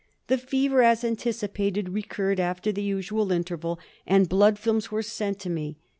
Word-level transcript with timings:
The 0.29 0.39
fever, 0.39 0.81
as 0.81 1.03
anticipated, 1.03 1.89
recurred 1.89 2.39
after 2.39 2.71
the 2.71 2.81
usual 2.81 3.31
interval, 3.31 3.79
and 4.07 4.27
blood 4.27 4.57
films 4.57 4.89
were 4.91 5.03
sent 5.03 5.37
to 5.41 5.49
me. 5.51 5.77